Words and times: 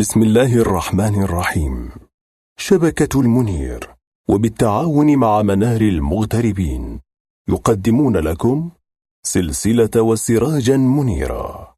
بسم 0.00 0.22
الله 0.22 0.56
الرحمن 0.56 1.22
الرحيم. 1.22 1.90
شبكة 2.58 3.20
المنير 3.20 3.94
وبالتعاون 4.28 5.16
مع 5.16 5.42
منار 5.42 5.80
المغتربين 5.80 7.00
يقدمون 7.48 8.16
لكم 8.16 8.70
سلسلة 9.22 10.02
وسراجا 10.02 10.76
منيرا 10.76 11.74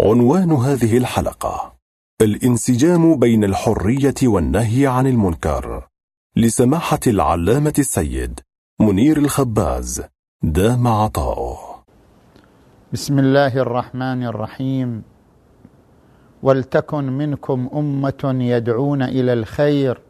عنوان 0.00 0.52
هذه 0.52 0.96
الحلقة 0.96 1.74
الانسجام 2.22 3.16
بين 3.16 3.44
الحرية 3.44 4.20
والنهي 4.22 4.86
عن 4.86 5.06
المنكر. 5.06 5.88
لسماحة 6.36 7.00
العلامة 7.06 7.74
السيد 7.78 8.40
منير 8.80 9.16
الخباز 9.18 10.02
دام 10.42 10.88
عطاؤه. 10.88 11.84
بسم 12.92 13.18
الله 13.18 13.56
الرحمن 13.56 14.24
الرحيم. 14.24 15.17
ولتكن 16.42 17.04
منكم 17.04 17.68
أمة 17.74 18.36
يدعون 18.40 19.02
إلى 19.02 19.32
الخير 19.32 20.00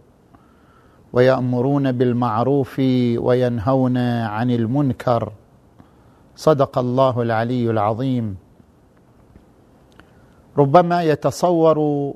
ويأمرون 1.13 1.93
بالمعروف 1.93 2.79
وينهون 3.19 3.97
عن 4.23 4.51
المنكر. 4.51 5.33
صدق 6.37 6.79
الله 6.79 7.23
العلي 7.23 7.71
العظيم. 7.71 8.37
ربما 10.59 11.03
يتصور 11.03 12.13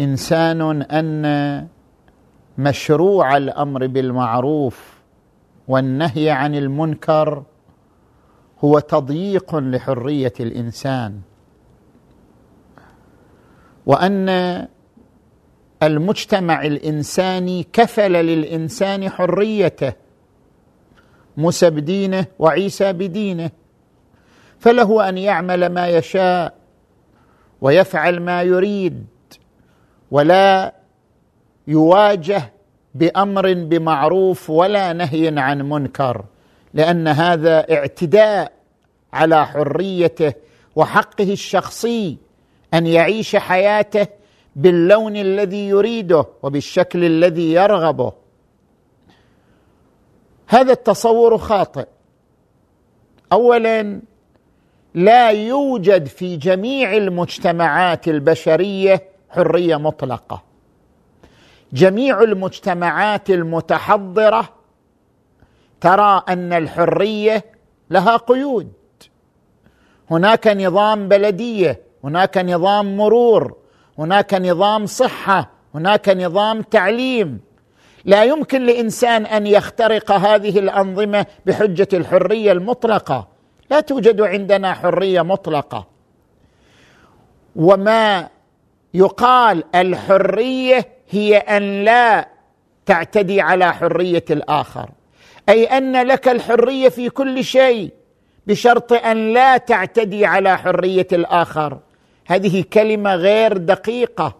إنسان 0.00 0.82
أن 0.82 1.66
مشروع 2.58 3.36
الأمر 3.36 3.86
بالمعروف 3.86 5.02
والنهي 5.68 6.30
عن 6.30 6.54
المنكر 6.54 7.42
هو 8.64 8.78
تضييق 8.78 9.56
لحرية 9.56 10.32
الإنسان. 10.40 11.20
وأن 13.86 14.28
المجتمع 15.82 16.62
الإنساني 16.62 17.66
كفل 17.72 18.12
للإنسان 18.12 19.10
حريته 19.10 19.92
موسى 21.36 21.70
بدينه 21.70 22.26
وعيسى 22.38 22.92
بدينه. 22.92 23.50
فله 24.58 25.08
أن 25.08 25.18
يعمل 25.18 25.66
ما 25.66 25.88
يشاء 25.88 26.54
ويفعل 27.60 28.20
ما 28.20 28.42
يريد 28.42 29.06
ولا 30.10 30.74
يواجه 31.66 32.52
بأمر 32.94 33.54
بمعروف 33.54 34.50
ولا 34.50 34.92
نهي 34.92 35.38
عن 35.38 35.62
منكر 35.62 36.24
لأن 36.74 37.08
هذا 37.08 37.72
اعتداء 37.72 38.52
على 39.12 39.46
حريته 39.46 40.32
وحقه 40.76 41.32
الشخصي. 41.32 42.18
أن 42.74 42.86
يعيش 42.86 43.36
حياته 43.36 44.06
باللون 44.56 45.16
الذي 45.16 45.68
يريده 45.68 46.26
وبالشكل 46.42 47.04
الذي 47.04 47.52
يرغبه. 47.52 48.12
هذا 50.46 50.72
التصور 50.72 51.38
خاطئ. 51.38 51.86
اولا 53.32 54.00
لا 54.94 55.30
يوجد 55.30 56.06
في 56.06 56.36
جميع 56.36 56.96
المجتمعات 56.96 58.08
البشرية 58.08 59.02
حرية 59.30 59.76
مطلقة. 59.76 60.42
جميع 61.72 62.22
المجتمعات 62.22 63.30
المتحضرة 63.30 64.48
ترى 65.80 66.22
أن 66.28 66.52
الحرية 66.52 67.44
لها 67.90 68.16
قيود. 68.16 68.72
هناك 70.10 70.46
نظام 70.48 71.08
بلدية 71.08 71.80
هناك 72.04 72.38
نظام 72.38 72.96
مرور 72.96 73.56
هناك 73.98 74.34
نظام 74.34 74.86
صحة 74.86 75.50
هناك 75.74 76.08
نظام 76.08 76.62
تعليم. 76.62 77.40
لا 78.04 78.24
يمكن 78.24 78.66
لإنسان 78.66 79.26
أن 79.26 79.46
يخترق 79.46 80.12
هذه 80.12 80.58
الأنظمة 80.58 81.26
بحجة 81.46 81.88
الحرية 81.92 82.52
المطلقة. 82.52 83.28
لا 83.70 83.80
توجد 83.80 84.20
عندنا 84.20 84.72
حرية 84.72 85.22
مطلقة. 85.22 85.86
وما 87.56 88.28
يقال 88.94 89.64
الحرية 89.74 90.88
هي 91.10 91.36
أن 91.36 91.84
لا 91.84 92.28
تعتدي 92.86 93.40
على 93.40 93.74
حرية 93.74 94.24
الآخر. 94.30 94.90
أي 95.48 95.64
أن 95.64 96.06
لك 96.06 96.28
الحرية 96.28 96.88
في 96.88 97.10
كل 97.10 97.44
شيء 97.44 97.90
بشرط 98.46 98.92
أن 98.92 99.32
لا 99.32 99.56
تعتدي 99.56 100.26
على 100.26 100.58
حرية 100.58 101.06
الآخر. 101.12 101.78
هذه 102.26 102.64
كلمة 102.72 103.14
غير 103.14 103.56
دقيقة. 103.56 104.36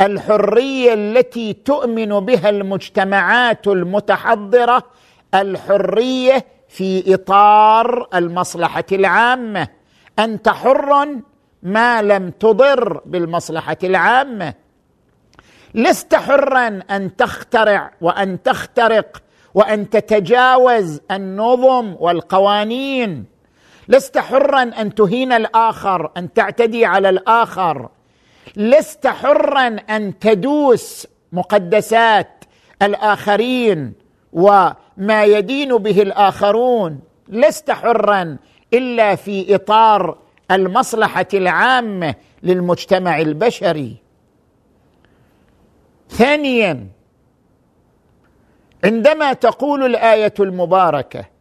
الحرية 0.00 0.94
التي 0.94 1.52
تؤمن 1.52 2.20
بها 2.20 2.48
المجتمعات 2.50 3.66
المتحضرة 3.68 4.82
الحرية 5.34 6.46
في 6.68 7.14
إطار 7.14 8.08
المصلحة 8.14 8.84
العامة. 8.92 9.68
أنت 10.18 10.48
حر 10.48 11.06
ما 11.62 12.02
لم 12.02 12.30
تضر 12.30 13.00
بالمصلحة 13.06 13.76
العامة. 13.84 14.54
لست 15.74 16.14
حرا 16.14 16.80
أن 16.90 17.16
تخترع 17.16 17.90
وأن 18.00 18.42
تخترق 18.42 19.22
وأن 19.54 19.90
تتجاوز 19.90 21.00
النظم 21.10 21.96
والقوانين. 22.00 23.33
لست 23.88 24.18
حرا 24.18 24.62
أن 24.62 24.94
تهين 24.94 25.32
الآخر 25.32 26.10
أن 26.16 26.32
تعتدي 26.32 26.84
على 26.84 27.08
الآخر. 27.08 27.88
لست 28.56 29.06
حرا 29.06 29.66
أن 29.66 30.18
تدوس 30.18 31.06
مقدسات 31.32 32.44
الآخرين 32.82 33.92
وما 34.32 35.24
يدين 35.24 35.76
به 35.76 36.02
الآخرون. 36.02 37.00
لست 37.28 37.70
حرا 37.70 38.36
إلا 38.72 39.14
في 39.14 39.54
إطار 39.54 40.18
المصلحة 40.50 41.26
العامة 41.34 42.14
للمجتمع 42.42 43.20
البشري. 43.20 43.96
ثانيا 46.08 46.88
عندما 48.84 49.32
تقول 49.32 49.84
الآية 49.86 50.34
المباركة 50.40 51.33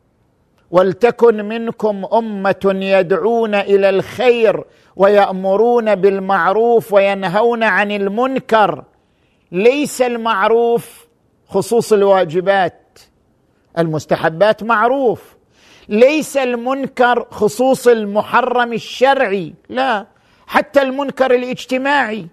ولتكن 0.73 1.45
منكم 1.45 2.05
أمة 2.13 2.75
يدعون 2.81 3.55
إلى 3.55 3.89
الخير 3.89 4.63
ويأمرون 4.95 5.95
بالمعروف 5.95 6.93
وينهون 6.93 7.63
عن 7.63 7.91
المنكر. 7.91 8.83
ليس 9.51 10.01
المعروف 10.01 11.07
خصوص 11.47 11.93
الواجبات 11.93 12.99
المستحبات 13.77 14.63
معروف. 14.63 15.35
ليس 15.89 16.37
المنكر 16.37 17.27
خصوص 17.31 17.87
المحرم 17.87 18.73
الشرعي 18.73 19.53
لا 19.69 20.05
حتى 20.47 20.81
المنكر 20.81 21.35
الاجتماعي. 21.35 22.27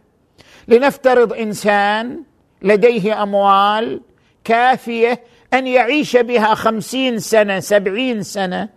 لنفترض 0.68 1.32
إنسان 1.32 2.22
لديه 2.62 3.22
أموال 3.22 4.00
كافية 4.44 5.20
أن 5.54 5.66
يعيش 5.66 6.16
بها 6.16 6.54
خمسين 6.54 7.18
سنة 7.18 7.60
سبعين 7.60 8.22
سنة. 8.22 8.68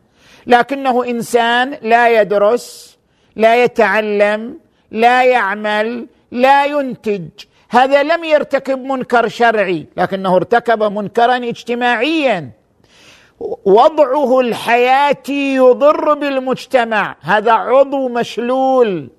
لكنه 0.47 1.05
إنسان 1.05 1.77
لا 1.81 2.21
يدرس 2.21 2.97
لا 3.35 3.63
يتعلم 3.63 4.59
لا 4.91 5.23
يعمل 5.23 6.07
لا 6.31 6.65
ينتج. 6.65 7.29
هذا 7.69 8.03
لم 8.03 8.23
يرتكب 8.23 8.79
منكر 8.79 9.27
شرعي 9.27 9.87
لكنه 9.97 10.35
ارتكب 10.35 10.83
منكرا 10.83 11.37
اجتماعيا. 11.37 12.49
وضعه 13.65 14.39
الحياتي 14.39 15.55
يضر 15.55 16.13
بالمجتمع. 16.13 17.15
هذا 17.21 17.51
عضو 17.51 18.09
مشلول. 18.09 19.09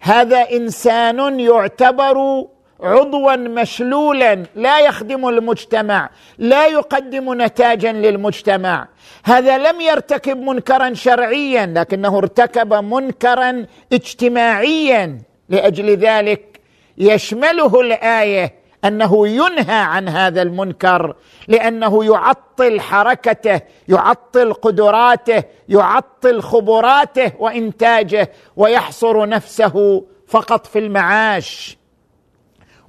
هذا 0.00 0.50
إنسان 0.52 1.40
يعتبر 1.40 2.46
عضوا 2.82 3.36
مشلولا 3.36 4.42
لا 4.54 4.80
يخدم 4.80 5.28
المجتمع 5.28 6.10
لا 6.38 6.66
يقدم 6.66 7.42
نتاجا 7.42 7.92
للمجتمع. 7.92 8.88
هذا 9.24 9.58
لم 9.58 9.80
يرتكب 9.80 10.36
منكرا 10.36 10.94
شرعيا 10.94 11.66
لكنه 11.76 12.18
ارتكب 12.18 12.74
منكرا 12.74 13.66
اجتماعيا. 13.92 15.18
لأجل 15.48 15.96
ذلك 15.96 16.60
يشمله 16.98 17.80
الآية 17.80 18.54
أنه 18.84 19.28
ينهى 19.28 19.80
عن 19.80 20.08
هذا 20.08 20.42
المنكر 20.42 21.14
لأنه 21.48 22.04
يعطل 22.04 22.80
حركته 22.80 23.60
يعطل 23.88 24.52
قدراته 24.52 25.44
يعطل 25.68 26.42
خبراته 26.42 27.32
وإنتاجه 27.38 28.32
ويحصر 28.56 29.28
نفسه 29.28 30.04
فقط 30.26 30.66
في 30.66 30.78
المعاش. 30.78 31.79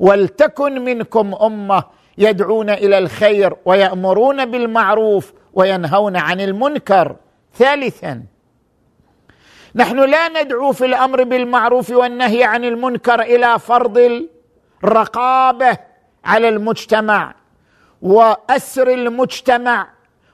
ولتكن 0.02 0.84
منكم 0.84 1.36
أمة 1.42 1.84
يدعون 2.18 2.70
إلى 2.70 2.98
الخير 2.98 3.56
ويأمرون 3.66 4.46
بالمعروف 4.46 5.34
وينهون 5.54 6.16
عن 6.18 6.42
المنكر. 6.42 7.16
ثالثا 7.54 8.24
نحن 9.76 10.00
لا 10.00 10.44
ندعو 10.44 10.72
في 10.72 10.86
الأمر 10.86 11.24
بالمعروف 11.24 11.90
والنهي 11.90 12.44
عن 12.44 12.64
المنكر 12.64 13.22
إلى 13.22 13.60
فرض 13.60 14.26
الرقابة 14.84 15.78
على 16.26 16.50
المجتمع 16.50 17.36
وأسر 18.02 18.88
المجتمع 18.94 19.88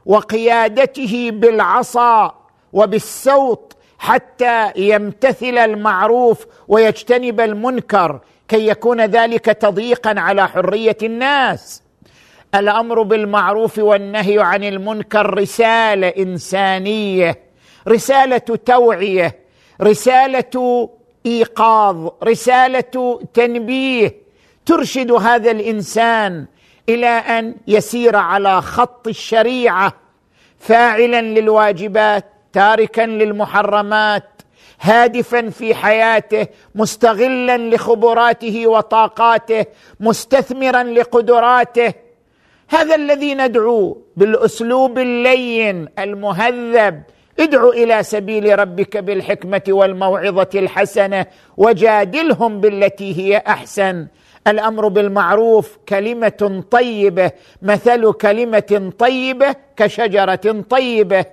وقيادته 0.06 1.32
بالعصا 1.34 2.36
وبالسوط 2.74 3.78
حتى 4.00 4.72
يمتثل 4.76 5.58
المعروف 5.58 6.46
ويجتنب 6.68 7.42
المنكر. 7.42 8.20
كي 8.48 8.68
يكون 8.68 9.02
ذلك 9.02 9.46
تضييقا 9.46 10.20
على 10.20 10.48
حرية 10.48 10.98
الناس. 11.04 11.84
الأمر 12.56 13.02
بالمعروف 13.02 13.80
والنهي 13.80 14.40
عن 14.40 14.64
المنكر 14.64 15.34
رسالة 15.34 16.08
إنسانية 16.08 17.40
رسالة 17.88 18.38
توعية 18.38 19.40
رسالة 19.82 20.90
إيقاظ 21.26 22.10
رسالة 22.24 23.20
تنبيه. 23.34 24.28
ترشد 24.66 25.12
هذا 25.12 25.52
الإنسان 25.52 26.46
إلى 26.90 27.08
أن 27.08 27.56
يسير 27.68 28.16
على 28.16 28.62
خط 28.62 29.08
الشريعة 29.08 29.94
فاعلا 30.60 31.22
للواجبات 31.22 32.26
تاركا 32.54 33.02
للمحرمات 33.02 34.37
هادفا 34.82 35.50
في 35.50 35.76
حياته 35.76 36.48
مستغلا 36.76 37.58
لخبراته 37.58 38.68
وطاقاته 38.68 39.66
مستثمرا 40.00 40.84
لقدراته. 40.84 41.94
هذا 42.70 42.96
الذي 42.96 43.36
ندعو 43.36 44.02
بالأسلوب 44.18 45.00
اللين 45.00 45.88
المهذب. 46.00 47.04
ادع 47.40 47.70
إلى 47.70 48.04
سبيل 48.04 48.60
ربك 48.60 48.98
بالحكمة 48.98 49.62
والموعظة 49.68 50.50
الحسنة 50.56 51.26
وجادلهم 51.58 52.62
بالتي 52.62 53.18
هي 53.18 53.44
أحسن. 53.48 54.08
الأمر 54.48 54.88
بالمعروف 54.88 55.78
كلمة 55.90 56.64
طيبة 56.72 57.32
مثل 57.62 58.14
كلمة 58.14 58.92
طيبة 59.00 59.56
كشجرة 59.78 60.64
طيبة. 60.70 61.26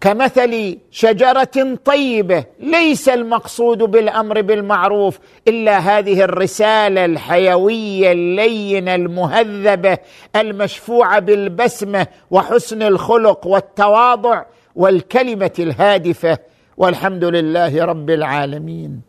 كمثل 0.00 0.78
شجرة 0.90 1.78
طيبة 1.84 2.44
ليس 2.60 3.08
المقصود 3.08 3.78
بالأمر 3.78 4.40
بالمعروف 4.40 5.18
إلا 5.48 5.78
هذه 5.78 6.22
الرسالة 6.22 7.04
الحيوية 7.04 8.12
اللينة 8.12 8.94
المهذبة 8.94 9.98
المشفوعة 10.36 11.18
بالبسمة 11.18 12.06
وحسن 12.30 12.82
الخلق 12.82 13.46
والتواضع 13.46 14.44
والكلمة 14.76 15.52
الهادفة 15.58 16.38
والحمد 16.76 17.24
لله 17.24 17.84
رب 17.84 18.10
العالمين. 18.10 19.05